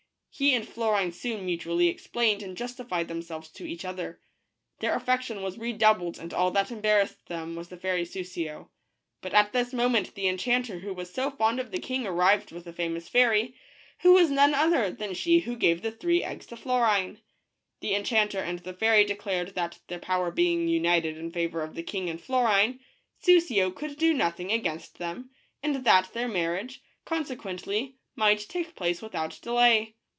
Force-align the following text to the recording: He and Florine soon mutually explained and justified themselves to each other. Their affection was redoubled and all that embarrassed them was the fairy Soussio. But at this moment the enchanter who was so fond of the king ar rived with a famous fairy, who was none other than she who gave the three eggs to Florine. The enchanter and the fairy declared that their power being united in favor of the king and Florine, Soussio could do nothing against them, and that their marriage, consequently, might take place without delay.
He 0.33 0.55
and 0.55 0.67
Florine 0.67 1.11
soon 1.11 1.45
mutually 1.45 1.87
explained 1.89 2.41
and 2.41 2.57
justified 2.57 3.09
themselves 3.09 3.49
to 3.49 3.67
each 3.69 3.83
other. 3.83 4.21
Their 4.79 4.95
affection 4.95 5.43
was 5.43 5.59
redoubled 5.59 6.17
and 6.17 6.33
all 6.33 6.49
that 6.51 6.71
embarrassed 6.71 7.27
them 7.27 7.55
was 7.55 7.67
the 7.67 7.77
fairy 7.77 8.05
Soussio. 8.05 8.69
But 9.21 9.33
at 9.35 9.51
this 9.51 9.73
moment 9.73 10.15
the 10.15 10.29
enchanter 10.29 10.79
who 10.79 10.93
was 10.93 11.13
so 11.13 11.29
fond 11.29 11.59
of 11.59 11.69
the 11.69 11.77
king 11.79 12.07
ar 12.07 12.13
rived 12.13 12.51
with 12.53 12.65
a 12.65 12.71
famous 12.73 13.09
fairy, 13.09 13.55
who 13.99 14.13
was 14.13 14.31
none 14.31 14.55
other 14.55 14.89
than 14.89 15.13
she 15.13 15.39
who 15.41 15.55
gave 15.55 15.81
the 15.81 15.91
three 15.91 16.23
eggs 16.23 16.47
to 16.47 16.57
Florine. 16.57 17.19
The 17.81 17.93
enchanter 17.93 18.39
and 18.39 18.59
the 18.59 18.73
fairy 18.73 19.03
declared 19.03 19.53
that 19.55 19.79
their 19.89 19.99
power 19.99 20.31
being 20.31 20.67
united 20.69 21.17
in 21.17 21.29
favor 21.31 21.61
of 21.61 21.75
the 21.75 21.83
king 21.83 22.09
and 22.09 22.19
Florine, 22.21 22.79
Soussio 23.21 23.69
could 23.69 23.97
do 23.97 24.11
nothing 24.13 24.51
against 24.51 24.97
them, 24.97 25.29
and 25.61 25.75
that 25.85 26.13
their 26.13 26.29
marriage, 26.29 26.81
consequently, 27.05 27.97
might 28.15 28.39
take 28.39 28.75
place 28.75 29.01
without 29.03 29.37
delay. 29.43 29.95